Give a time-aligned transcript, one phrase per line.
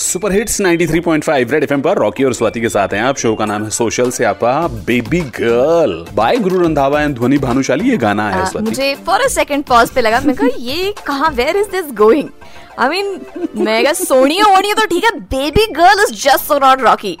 [0.00, 3.44] Super hits 93.5 red FM पर Rocky और स्वाति के साथ हैं आप। शो का
[3.46, 4.52] नाम है सोशल से आपका
[4.86, 9.26] baby girl. Bye Guru Randhawa and ध्वनि भानुशाली ये गाना है स्वाति। मुझे फॉर अ
[9.28, 12.28] सेकंड पॉज पे लगा मैं कहा ये कहाँ where is this going
[12.80, 13.20] I mean
[13.64, 17.16] मैं कहा सोनिया वोनिया तो ठीक है baby girl is just so not Rocky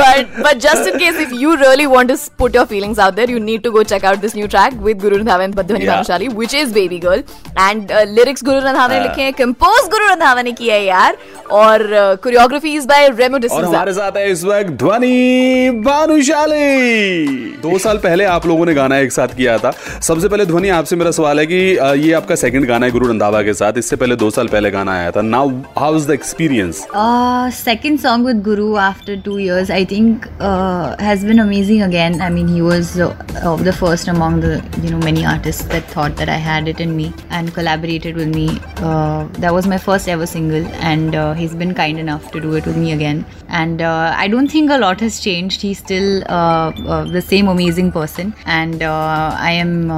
[0.00, 3.30] but but just in case if you really want to put your feelings out there
[3.30, 5.92] you need to go check out this new track with Guru Randhawa and Dhvani Yeah.
[5.92, 7.22] Bhanushali which is baby girl
[7.60, 9.06] and lyrics Guru Randhawa ने हाँ.
[9.08, 11.16] लिखे हैं compose गुरु रंधावा ने किया है यार.
[11.52, 11.82] और
[12.22, 17.36] choreography is by रेमो और हमारे साथ है इस वक्त ध्वनि भानुशाली.
[17.62, 19.72] दो साल पहले आप लोगों ने गाना एक साथ किया था.
[20.00, 21.60] सबसे पहले ध्वनि आपसे मेरा सवाल है कि
[22.06, 23.78] ये आपका सेकंड गाना है गुरु रंधावा के साथ.
[23.78, 27.99] इससे पहले दो साल पहले गाना आया था now how is the experience Uh, second
[28.03, 32.17] song with Guru after two years, I think, uh, has been amazing again.
[32.21, 33.09] I mean, he was uh,
[33.43, 34.51] uh, the first among the
[34.85, 37.07] you know many artists that thought that I had it in me
[37.39, 38.47] and collaborated with me.
[38.78, 42.54] uh, that was my first ever single, and uh, he's been kind enough to do
[42.54, 43.24] it with me again.
[43.48, 45.62] And uh, I don't think a lot has changed.
[45.62, 49.90] He's still uh, uh, the same amazing person, and I am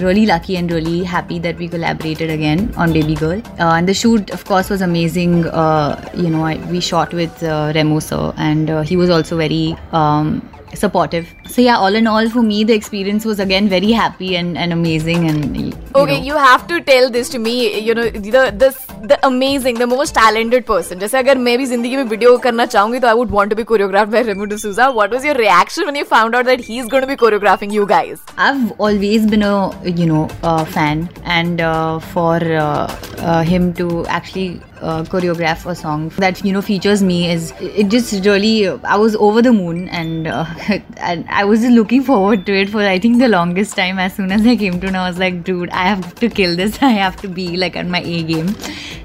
[0.00, 3.42] really lucky and really happy that we collaborated again on Baby Girl.
[3.58, 5.38] And the shoot, of course, was amazing.
[5.38, 10.48] You know, I, we shot with uh, Remo sir, and he was also very um,
[10.73, 11.33] supportive.
[11.47, 14.73] So yeah, all in all, for me, the experience was again very happy and, and
[14.73, 15.29] amazing.
[15.29, 17.79] And you Okay, know, you have to tell this to me.
[17.79, 20.99] You know, the this the amazing, the most talented person.
[20.99, 23.65] जैसे अगर मैं भी जिंदगी में video करना चाहूंगी तो I would want to be
[23.71, 24.91] choreographed by Remo D'Souza.
[24.99, 27.85] What was your reaction when you found out that he's going to be choreographing you
[27.85, 28.21] guys?
[28.37, 29.55] I've always been a
[30.01, 32.87] you know uh, fan, and uh, for uh,
[33.19, 37.88] uh, him to actually uh, choreograph a song that you know features me is it
[37.88, 40.46] just really I was over the moon, and uh,
[40.96, 43.98] and I was looking forward to it for I think the longest time.
[43.98, 46.56] As soon as I came to know, I was like, dude, I have to kill
[46.56, 46.82] this.
[46.82, 48.54] I have to be like at my A game,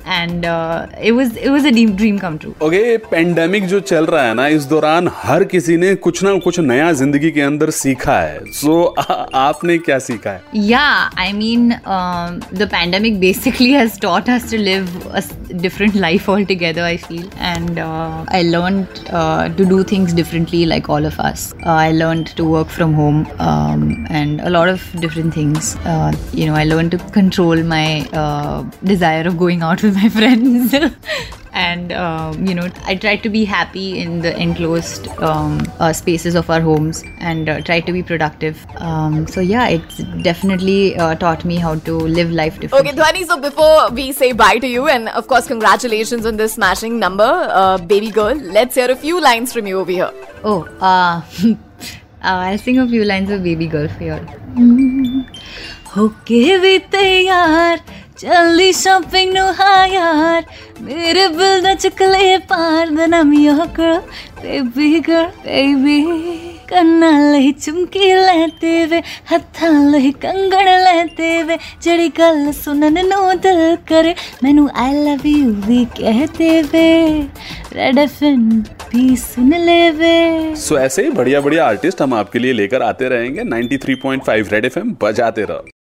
[0.05, 2.53] and uh, it was it was a dream, dream come true.
[2.63, 6.59] Okay pandemic जो चल रहा है ना इस दौरान हर किसी ने कुछ ना कुछ
[6.59, 8.83] नया ज़िंदगी के अंदर सीखा है सो
[9.45, 10.41] आपने क्या सीखा है
[10.71, 11.63] Yeah, I mean,
[11.97, 15.31] um, the pandemic basically has taught us to live a s-
[15.65, 17.25] different life altogether, I feel.
[17.53, 21.45] And uh, I learned uh, to do things differently, like all of us.
[21.65, 23.83] Uh, I learned to work from home um,
[24.21, 25.75] and a lot of different things.
[25.85, 27.85] Uh, you know, I learned to control my
[28.23, 28.63] uh,
[28.93, 30.73] desire of going out with my friends.
[31.61, 36.33] and um, you know i try to be happy in the enclosed um, uh, spaces
[36.33, 38.65] of our homes and uh, try to be productive.
[38.77, 42.89] Um, so yeah it's definitely uh, taught me how to live life differently.
[42.89, 46.53] Okay dhwani so before we say bye to you and of course congratulations on this
[46.53, 47.29] smashing number
[47.61, 50.11] uh, baby girl let's hear a few lines from you over here.
[50.43, 51.55] Oh uh, uh,
[52.23, 54.27] i'll sing a few lines of baby girl for you all.
[55.95, 57.81] होके भी तैयार
[58.22, 60.42] ਚੱਲੀ shopping ਨੂੰ ਹਾਂ ਯਾਰ
[60.82, 64.00] ਮੇਰੇ bill ਦਾ ਚੁਕਲੇ ਪਾਰ ਦਾ ਨਾਮ ਯੋ girl
[64.42, 65.98] baby girl baby
[66.68, 69.00] ਕੰਨਾਂ ਲਈ ਚੁੰਕੀ ਲੈਤੇ ਵੇ
[69.32, 75.54] ਹੱਥਾਂ ਲਈ ਕੰਗਣ ਲੈਤੇ ਵੇ ਜਿਹੜੀ ਗੱਲ ਸੁਣਨ ਨੂੰ ਦਿਲ ਕਰੇ ਮੈਨੂੰ ਆਈ ਲਵ ਯੂ
[75.66, 77.22] ਵੀ ਕਹਤੇ ਵੇ
[77.76, 78.50] ਰੈਡ ਐਫਐਮ
[78.94, 80.14] ਵੀ ਸੁਣ ਲੈ ਵੇ
[80.60, 84.94] सो ऐसे ही बढ़िया बढ़िया आर्टिस्ट हम आपके लिए लेकर आते रहेंगे 93.5 रेड एफएम
[85.02, 85.76] बजाते रहो